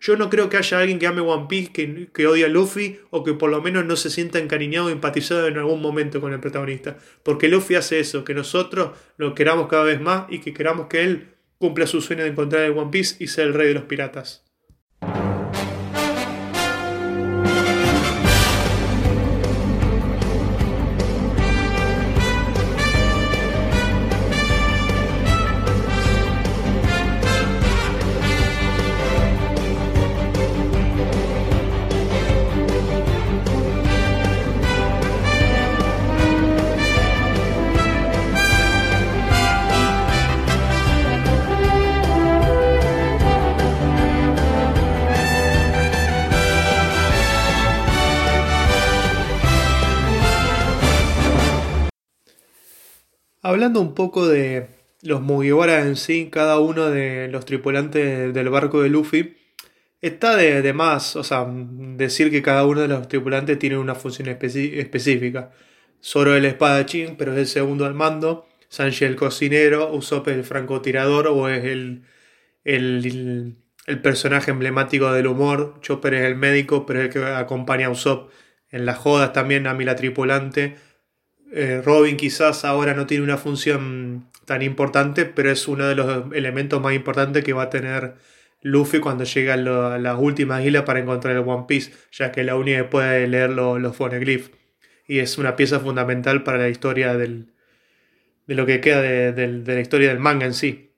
[0.00, 3.00] Yo no creo que haya alguien que ame One Piece que, que odie a Luffy
[3.10, 6.32] o que por lo menos no se sienta encariñado o empatizado en algún momento con
[6.32, 6.98] el protagonista.
[7.22, 11.04] Porque Luffy hace eso, que nosotros lo queramos cada vez más y que queramos que
[11.04, 11.28] él
[11.58, 14.43] cumpla su sueño de encontrar el One Piece y ser el rey de los piratas.
[53.54, 54.68] Hablando un poco de
[55.02, 59.36] los Mugiwara en sí, cada uno de los tripulantes del barco de Luffy,
[60.00, 64.28] está de, más, o sea, decir que cada uno de los tripulantes tiene una función
[64.28, 65.52] específica.
[66.02, 68.46] Zoro el espadachín, pero es el segundo al mando.
[68.68, 72.02] Sanji el cocinero, Usopp el francotirador o es el,
[72.64, 73.56] el,
[74.02, 75.78] personaje emblemático del humor.
[75.80, 78.30] Chopper es el médico, pero es el que acompaña a Usopp
[78.70, 80.76] en las jodas también, a la tripulante.
[81.56, 86.32] Eh, Robin quizás ahora no tiene una función tan importante, pero es uno de los
[86.34, 88.16] elementos más importantes que va a tener
[88.60, 92.56] Luffy cuando llega a, las últimas islas para encontrar el One Piece, ya que la
[92.56, 94.50] única que puede leer los phoneglyphs.
[95.06, 97.52] Y es una pieza fundamental para la historia del,
[98.48, 100.90] de lo que queda de, la historia del manga en sí.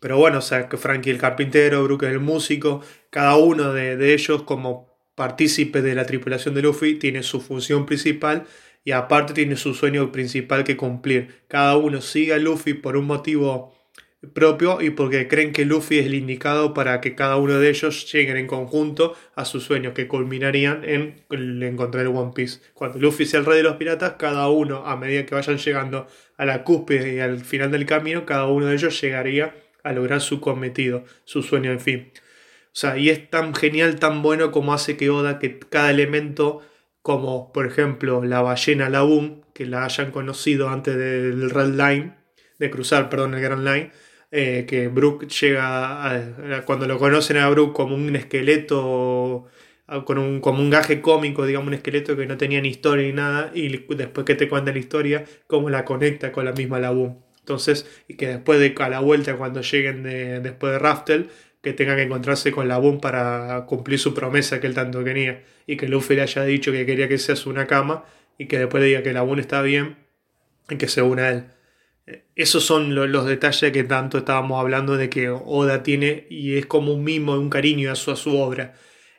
[0.00, 4.14] Pero bueno, o sea, que Frankie el carpintero, Brook el músico, cada uno de, de
[4.14, 8.46] ellos como partícipe de la tripulación de Luffy tiene su función principal
[8.86, 11.42] y aparte tiene su sueño principal que cumplir.
[11.48, 13.74] Cada uno sigue a Luffy por un motivo
[14.32, 18.10] propio y porque creen que Luffy es el indicado para que cada uno de ellos
[18.12, 21.24] lleguen en conjunto a sus sueños que culminarían en
[21.64, 22.60] encontrar el One Piece.
[22.74, 26.06] Cuando Luffy sea el rey de los piratas, cada uno, a medida que vayan llegando
[26.36, 30.20] a la cúspide y al final del camino, cada uno de ellos llegaría a lograr
[30.20, 32.12] su cometido, su sueño, en fin.
[32.14, 36.62] O sea, y es tan genial, tan bueno como hace que Oda que cada elemento,
[37.06, 42.16] como por ejemplo la ballena Laboon, que la hayan conocido antes del Red Line,
[42.58, 43.92] de cruzar, perdón, el Grand Line,
[44.32, 49.46] eh, que Brook llega, cuando lo conocen a Brook como un esqueleto,
[50.04, 53.12] con un, como un gaje cómico, digamos, un esqueleto que no tenía ni historia ni
[53.12, 57.20] nada, y después que te cuenta la historia, cómo la conecta con la misma Laboon.
[57.38, 60.02] Entonces, y que después de a la vuelta, cuando lleguen
[60.42, 61.28] después de Raftel,
[61.66, 65.76] que tenga que encontrarse con Laboon para cumplir su promesa que él tanto quería, y
[65.76, 68.04] que Luffy le haya dicho que quería que sea una cama,
[68.38, 69.96] y que después le diga que Laboon está bien,
[70.70, 71.44] y que se una a él.
[72.36, 76.92] Esos son los detalles que tanto estábamos hablando de que Oda tiene y es como
[76.94, 78.74] un mimo, un cariño a su, a su obra.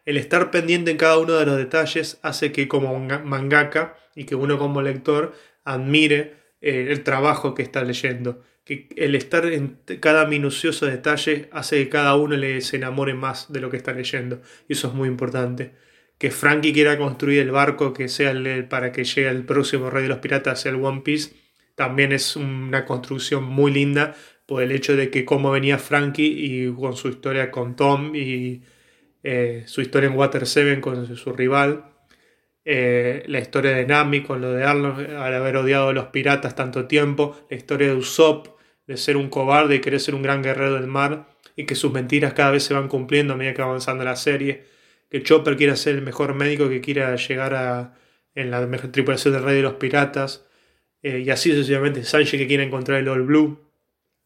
[0.06, 4.36] El estar pendiente en cada uno de los detalles hace que como mangaka y que
[4.36, 5.34] uno como lector
[5.66, 8.42] admire eh, el trabajo que está leyendo.
[8.68, 13.52] Que el estar en cada minucioso detalle hace que cada uno le se enamore más
[13.52, 14.42] de lo que está leyendo.
[14.68, 15.72] Y eso es muy importante.
[16.18, 20.04] Que Frankie quiera construir el barco que sea el, para que llegue el próximo rey
[20.04, 24.16] de los piratas, el One Piece también es una construcción muy linda
[24.48, 28.64] por el hecho de que cómo venía Frankie y con su historia con Tom y
[29.22, 31.86] eh, su historia en Water 7 con su rival.
[32.66, 36.56] Eh, la historia de Nami con lo de Arnold al haber odiado a los piratas
[36.56, 37.38] tanto tiempo.
[37.48, 38.57] La historia de Usopp
[38.88, 41.92] de ser un cobarde y querer ser un gran guerrero del mar y que sus
[41.92, 44.66] mentiras cada vez se van cumpliendo a medida que va avanzando la serie.
[45.10, 47.94] Que Chopper quiera ser el mejor médico que quiera llegar a
[48.38, 50.46] en la tripulación del rey de los piratas
[51.02, 52.04] eh, y así sucesivamente.
[52.04, 53.60] Sanji que quiere encontrar el All Blue,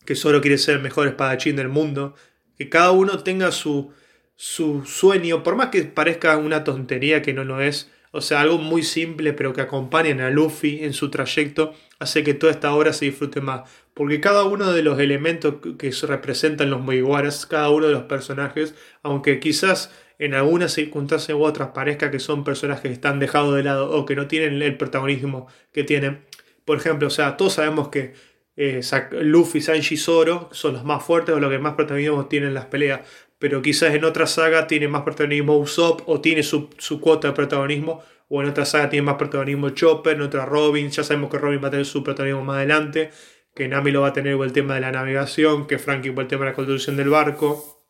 [0.06, 2.14] que solo quiere ser el mejor espadachín del mundo.
[2.58, 3.94] Que cada uno tenga su,
[4.36, 7.90] su sueño, por más que parezca una tontería que no lo es.
[8.12, 12.34] O sea, algo muy simple, pero que acompañen a Luffy en su trayecto, hace que
[12.34, 13.70] toda esta obra se disfrute más.
[13.94, 18.04] Porque cada uno de los elementos que se representan los Mugiwaras, cada uno de los
[18.04, 23.56] personajes, aunque quizás en algunas circunstancias u otras parezca que son personajes que están dejados
[23.56, 26.26] de lado o que no tienen el protagonismo que tienen,
[26.66, 28.14] por ejemplo, o sea, todos sabemos que
[28.56, 28.82] eh,
[29.22, 32.56] Luffy, Sanji y Zoro son los más fuertes o los que más protagonismo tienen en
[32.56, 33.02] las peleas.
[33.42, 36.70] Pero quizás en otra saga tiene más protagonismo Usopp o tiene su,
[37.02, 38.04] cuota de protagonismo.
[38.30, 40.92] O en otra saga tiene más protagonismo Chopper, en otra Robin.
[40.92, 43.10] Ya sabemos que Robin va a tener su protagonismo más adelante.
[43.56, 45.66] Que Nami lo va a tener el tema de la navegación.
[45.66, 47.84] Que Frankie por el tema de la construcción del barco.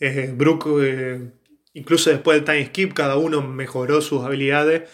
[0.00, 1.30] Eh, Brook, eh,
[1.74, 4.90] incluso después del time skip, cada uno mejoró sus habilidades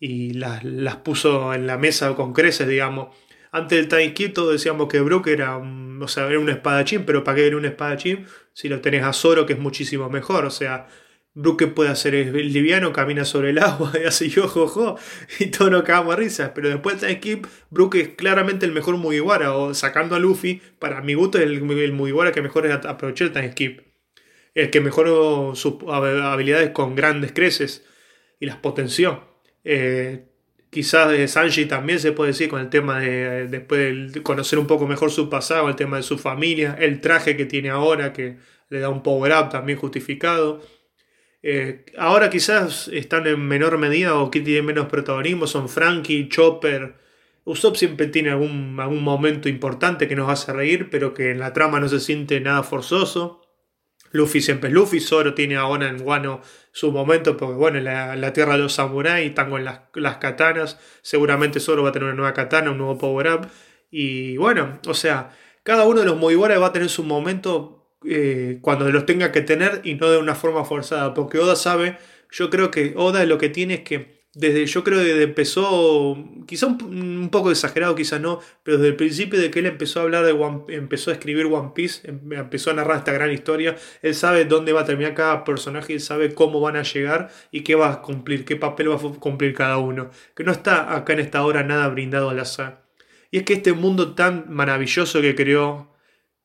[0.00, 3.14] y las, las, puso en la mesa con creces, digamos.
[3.52, 7.24] Antes del Time todos decíamos que Brook era un, o sea, era un espadachín, pero
[7.24, 10.44] ¿para qué era un espadachín si lo tenés a Zoro que es muchísimo mejor?
[10.44, 10.86] O sea,
[11.34, 14.96] Brook puede hacer es liviano, camina sobre el agua y hace yo, jo,
[15.38, 16.52] y todo nos cagamos a risas.
[16.54, 20.60] Pero después del Time Skip, Brook es claramente el mejor Mugiwara, o sacando a Luffy,
[20.78, 23.54] para mi gusto es el, el Mugiwara que mejor aprovechó el Time.
[24.54, 27.84] El que mejoró sus habilidades con grandes creces
[28.40, 29.24] y las potenció.
[29.62, 30.29] Eh,
[30.70, 34.66] quizás de Sanji también se puede decir con el tema de después de conocer un
[34.66, 38.38] poco mejor su pasado, el tema de su familia, el traje que tiene ahora que
[38.68, 40.62] le da un power up también justificado.
[41.42, 46.94] Eh, ahora quizás están en menor medida o que tienen menos protagonismo, son Frankie, Chopper.
[47.44, 51.52] Usopp siempre tiene algún, algún momento importante que nos hace reír, pero que en la
[51.52, 53.39] trama no se siente nada forzoso.
[54.12, 56.40] Luffy siempre es Luffy, Zoro tiene ahora en Wano
[56.72, 61.60] su momento, porque bueno, la, tierra de los samuráis están con las, las, katanas, seguramente
[61.60, 63.48] Zoro va a tener una nueva katana, un nuevo power up,
[63.90, 65.30] Y bueno, o sea,
[65.62, 69.42] cada uno de los Mugiwara va a tener su momento eh, cuando los tenga que
[69.42, 71.98] tener y no de una forma forzada, porque Oda sabe,
[72.30, 76.16] yo creo que Oda lo que tiene es que desde, yo creo que empezó,
[76.46, 80.02] quizá un, poco exagerado, quizá no, pero desde el principio de que él empezó a
[80.04, 83.76] hablar de One, empezó a escribir One Piece, em, empezó a narrar esta gran historia,
[84.02, 87.62] él sabe dónde va a terminar cada personaje, él sabe cómo van a llegar y
[87.62, 91.12] qué va a cumplir, qué papel va a cumplir cada uno, que no está acá
[91.14, 92.88] en esta hora nada brindado al azar.
[93.32, 95.90] Y es que este mundo tan maravilloso que creó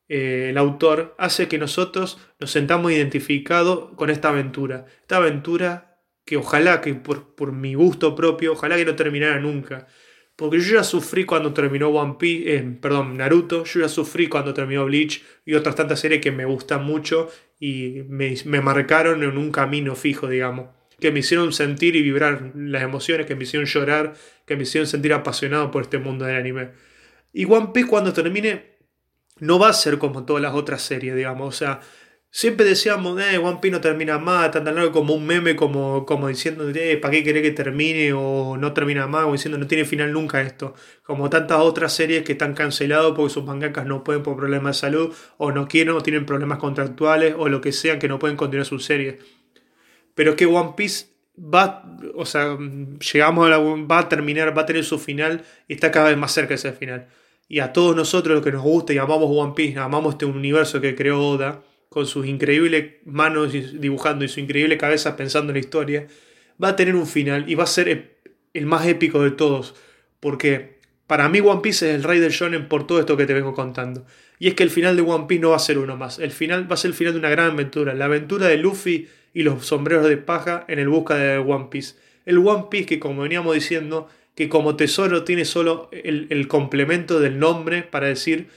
[0.08, 4.86] eh, el autor hace que nosotros nos sentamos identificados con esta aventura.
[5.02, 5.85] Esta aventura
[6.26, 9.86] que ojalá que por, mi gusto propio, ojalá que no terminara nunca.
[10.34, 14.52] Porque yo ya sufrí cuando terminó One Piece, eh, perdón, Naruto, yo ya sufrí cuando
[14.52, 19.38] terminó Bleach y otras tantas series que me gustan mucho y me, me marcaron en
[19.38, 20.68] un camino fijo, digamos.
[21.00, 24.88] Que me hicieron sentir y vibrar las emociones, que me hicieron llorar, que me hicieron
[24.88, 26.70] sentir apasionado por este mundo del anime.
[27.32, 28.76] Y One Piece cuando termine
[29.38, 31.54] no va a ser como todas las otras series, digamos.
[31.54, 31.80] O sea,
[32.38, 36.04] Siempre decíamos, eh, One Piece no termina más, tan tan largo como un meme, como,
[36.04, 38.12] como diciendo, eh, ¿para qué querés que termine?
[38.12, 40.74] O no termina más, o diciendo, no tiene final nunca esto.
[41.02, 44.80] Como tantas otras series que están canceladas porque sus mangakas no pueden por problemas de
[44.80, 48.36] salud, o no quieren, o tienen problemas contractuales, o lo que sea, que no pueden
[48.36, 49.16] continuar sus series.
[50.14, 51.06] Pero que One Piece
[51.38, 51.84] va,
[52.16, 52.58] o sea,
[53.14, 56.18] llegamos a la, va a terminar, va a tener su final y está cada vez
[56.18, 57.08] más cerca de ese final.
[57.48, 60.82] Y a todos nosotros, los que nos gusta y amamos One Piece, amamos este universo
[60.82, 65.60] que creó Oda, con sus increíbles manos dibujando y su increíble cabeza pensando en la
[65.60, 66.06] historia,
[66.62, 68.18] va a tener un final y va a ser
[68.52, 69.74] el más épico de todos.
[70.20, 73.34] Porque para mí One Piece es el rey del shonen por todo esto que te
[73.34, 74.06] vengo contando.
[74.38, 76.18] Y es que el final de One Piece no va a ser uno más.
[76.18, 77.94] El final va a ser el final de una gran aventura.
[77.94, 81.96] La aventura de Luffy y los sombreros de paja en el busca de One Piece.
[82.24, 87.20] El One Piece que como veníamos diciendo, que como tesoro tiene solo el, el complemento
[87.20, 88.48] del nombre para decir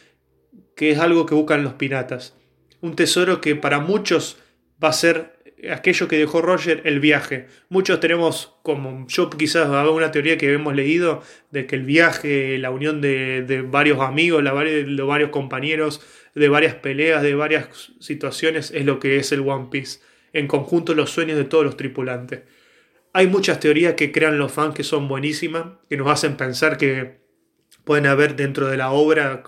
[0.75, 2.38] que es algo que buscan los piratas
[2.81, 4.37] un tesoro que para muchos
[4.83, 5.39] va a ser
[5.71, 7.47] aquello que dejó Roger, el viaje.
[7.67, 12.57] Muchos tenemos, como yo quizás hago una teoría que hemos leído, de que el viaje,
[12.57, 16.01] la unión de, varios amigos, la, de varios compañeros,
[16.35, 19.99] de varias peleas, de varias situaciones, es lo que es el One Piece.
[20.31, 22.41] En conjunto los sueños de todos los tripulantes.
[23.11, 27.19] Hay muchas teorías que crean los fans que son buenísimas, que nos hacen pensar que
[27.83, 29.43] pueden haber dentro de la obra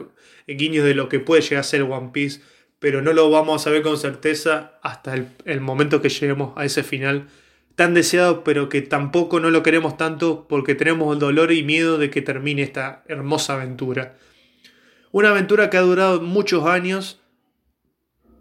[0.47, 2.41] guiños de lo que puede llegar a ser One Piece
[2.81, 6.81] pero no lo vamos a saber con certeza hasta el, momento que lleguemos a ese
[6.81, 7.27] final
[7.75, 11.99] tan deseado, pero que tampoco no lo queremos tanto porque tenemos el dolor y miedo
[11.99, 14.17] de que termine esta hermosa aventura.
[15.11, 17.21] Una aventura que ha durado muchos años,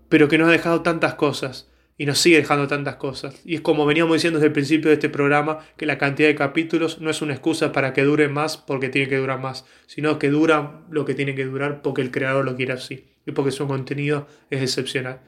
[0.09, 3.43] pero que nos ha dejado tantas cosas y nos sigue dejando tantas cosas.
[3.45, 6.35] Y es como veníamos diciendo desde el principio de este programa, que la cantidad de
[6.35, 10.19] capítulos no es una excusa para que dure más porque tiene que durar más, sino
[10.19, 13.67] que dura lo que tiene que durar porque el creador lo quiere así porque su
[13.67, 15.21] contenido es excepcional.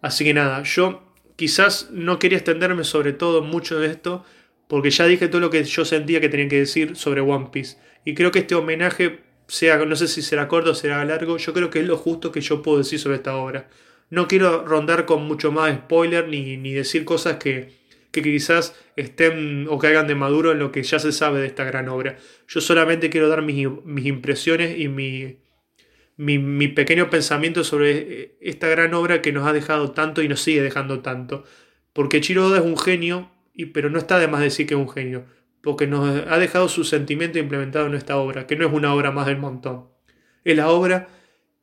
[0.00, 1.02] Así que nada, yo
[1.36, 4.24] quizás no quería extenderme sobre todo mucho de esto,
[4.68, 7.76] porque ya dije todo lo que yo sentía que tenía que decir sobre One Piece.
[8.04, 11.52] Y creo que este homenaje, sea, no sé si será corto o será largo, yo
[11.52, 13.68] creo que es lo justo que yo puedo decir sobre esta obra.
[14.10, 17.72] No quiero rondar con mucho más spoiler ni, ni decir cosas que,
[18.10, 21.64] que quizás estén o caigan de maduro en lo que ya se sabe de esta
[21.64, 22.16] gran obra.
[22.46, 25.38] Yo solamente quiero dar mis, mis impresiones y mi,
[26.22, 30.40] mi, pequeño pensamiento sobre eh, esta gran obra que nos ha dejado tanto y nos
[30.40, 31.44] sigue dejando tanto.
[31.92, 34.88] Porque Chiro es un genio, y, pero no está de más decir que es un
[34.88, 35.24] genio,
[35.62, 39.10] porque nos ha dejado su sentimiento implementado en esta obra, que no es una obra
[39.10, 39.88] más del montón.
[40.44, 41.08] Es la obra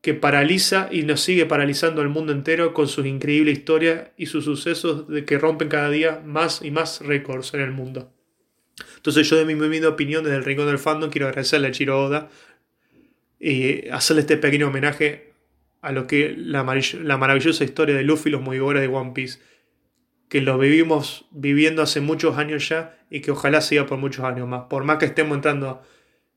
[0.01, 4.45] que paraliza y nos sigue paralizando el mundo entero con sus increíbles historias y sus
[4.45, 8.13] sucesos de que rompen cada día más y más récords en el mundo.
[8.95, 12.01] Entonces yo de mi misma opinión desde el rincón del fandom quiero agradecerle a Chiro
[12.01, 12.29] Oda
[13.39, 15.33] y hacerle este pequeño homenaje
[15.81, 16.63] a lo que la,
[17.03, 19.39] la maravillosa historia de Luffy y los Mugiwara de One Piece,
[20.27, 24.47] que lo vivimos viviendo hace muchos años ya y que ojalá siga por muchos años
[24.47, 24.63] más.
[24.69, 25.81] Por más que estemos entrando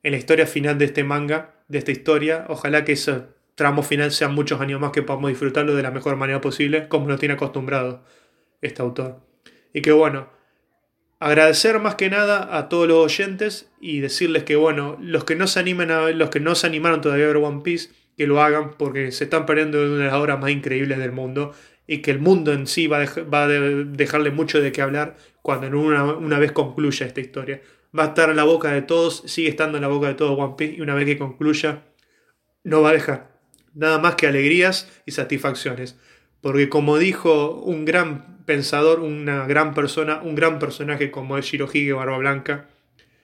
[0.03, 3.25] en la historia final de este manga, de esta historia, ojalá que ese
[3.55, 7.07] tramo final sea muchos años más que podamos disfrutarlo de la mejor manera posible, como
[7.07, 8.05] nos tiene acostumbrado
[8.61, 9.21] este autor.
[9.75, 10.29] Y que bueno,
[11.23, 15.47] agradecer más que nada a todos los oyentes y decirles que bueno, los que no
[15.47, 18.43] se animen a los que no se animaron todavía a ver One Piece, que lo
[18.43, 21.53] hagan porque se están perdiendo de una de las obras más increíbles del mundo
[21.87, 25.17] y que el mundo en sí va a, va a dejarle mucho de qué hablar
[25.43, 27.63] cuando una, una, vez concluya esta historia.
[27.97, 30.37] Va a estar en la boca de todos, sigue estando en la boca de todos
[30.37, 31.85] One Piece y una vez que concluya
[32.65, 33.33] no va a dejar
[33.75, 35.97] nada más que alegrías y satisfacciones.
[36.41, 41.93] Porque como dijo un gran pensador, una gran persona, un gran personaje como es Shirohige
[41.93, 42.69] Barba Blanca,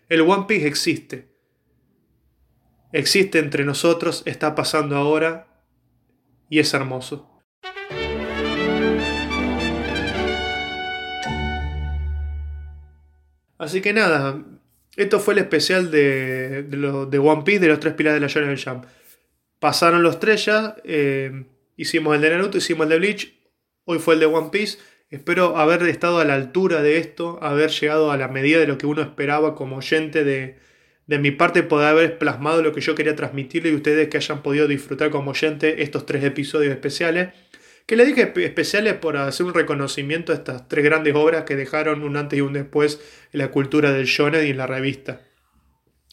[0.08, 1.28] el One Piece existe.
[2.92, 5.46] existe entre nosotros, está pasando ahora
[6.48, 7.28] y es hermoso.
[13.58, 14.42] Así que nada,
[14.96, 18.56] esto fue el especial de, de, One Piece, de los tres pilares de la Shonen
[18.56, 18.84] Jump.
[19.58, 21.44] Pasaron los tres ya, eh,
[21.76, 23.34] hicimos el de Naruto, hicimos el de Bleach,
[23.84, 24.78] hoy fue el de One Piece.
[25.10, 28.76] Espero haber estado a la altura de esto, haber llegado a la medida de lo
[28.76, 30.58] que uno esperaba como oyente de,
[31.06, 34.42] de mi parte, poder haber plasmado lo que yo quería transmitirle y ustedes que hayan
[34.42, 37.30] podido disfrutar como oyente estos tres episodios especiales.
[37.86, 42.02] Que le dije especiales por hacer un reconocimiento a estas tres grandes obras que dejaron
[42.02, 43.00] un antes y un después
[43.32, 45.22] en la cultura del shonen y en la revista.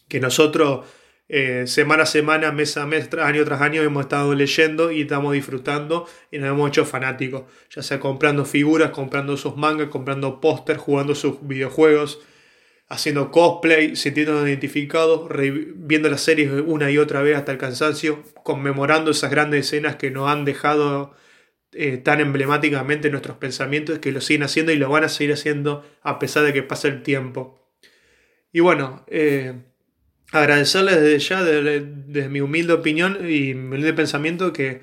[0.07, 0.85] Que nosotros
[1.27, 5.33] eh, semana a semana, mes a mes, año tras año hemos estado leyendo y estamos
[5.33, 7.43] disfrutando y nos hemos hecho fanáticos.
[7.69, 12.19] Ya sea comprando figuras, comprando sus mangas, comprando póster, jugando sus videojuegos,
[12.87, 15.27] haciendo cosplay, sintiéndonos identificados,
[15.75, 20.11] viendo las series una y otra vez hasta el cansancio, conmemorando esas grandes escenas que
[20.11, 21.15] nos han dejado
[21.71, 25.83] eh, tan emblemáticamente nuestros pensamientos que lo siguen haciendo y lo van a seguir haciendo
[26.03, 27.59] a pesar de que pase el tiempo.
[28.51, 29.63] Y bueno, eh,
[30.35, 34.81] agradecerles desde ya, desde, mi humilde opinión y mi humilde pensamiento, que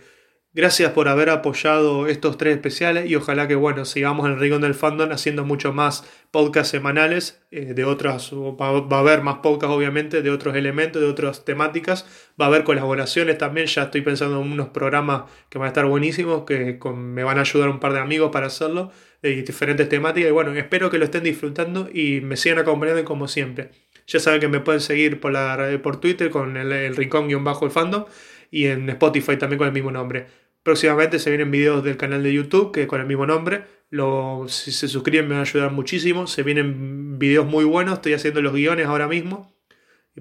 [0.55, 4.61] Gracias por haber apoyado estos tres especiales y ojalá que bueno, sigamos en el Rincón
[4.61, 9.75] del Fandom haciendo mucho más podcasts semanales eh, de otras, va, a haber más podcasts
[9.75, 12.05] obviamente de otros elementos, de otras temáticas,
[12.39, 15.87] va a haber colaboraciones también, ya estoy pensando en unos programas que van a estar
[15.87, 18.93] buenísimos, que me van a ayudar un par de amigos para hacerlo,
[19.23, 23.27] de diferentes temáticas y bueno, espero que lo estén disfrutando y me sigan acompañando como
[23.27, 23.71] siempre.
[24.07, 28.05] Ya saben que me pueden seguir por, la, por Twitter con el, el rincón-el fandom
[28.51, 30.27] y en Spotify también con el mismo nombre.
[30.63, 33.65] Próximamente se vienen videos del canal de YouTube que con el mismo nombre.
[33.91, 36.27] Lo, si se suscriben me va a ayudar muchísimo.
[36.27, 37.95] Se vienen videos muy buenos.
[37.95, 39.53] Estoy haciendo los guiones ahora mismo.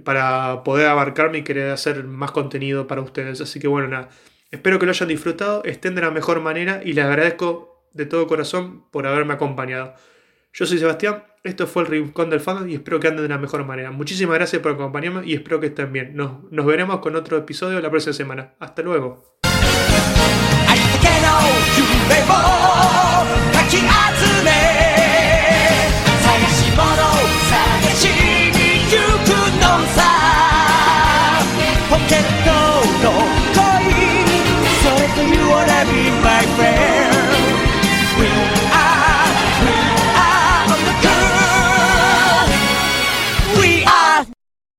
[0.03, 3.39] Para poder abarcarme y querer hacer más contenido para ustedes.
[3.41, 4.09] Así que bueno, nada.
[4.49, 5.63] Espero que lo hayan disfrutado.
[5.63, 6.81] Estén de la mejor manera.
[6.83, 9.93] Y les agradezco de todo corazón por haberme acompañado.
[10.53, 13.38] Yo soy Sebastián Esto fue el Rincón del Fandom y espero que anden de la
[13.38, 13.90] mejor manera.
[13.90, 16.16] Muchísimas gracias por acompañarme y espero que estén bien.
[16.16, 18.54] Nos, nos veremos con otro episodio la próxima semana.
[18.58, 19.36] Hasta luego.
[21.00, 21.28] けの
[21.76, 22.28] 夢を
[23.52, 23.82] かき集
[24.44, 24.50] め
[26.22, 26.80] 探し物
[27.50, 27.54] 探
[27.94, 28.94] しに行
[29.24, 29.28] く
[29.60, 29.98] のさ
[31.90, 32.69] ポケットの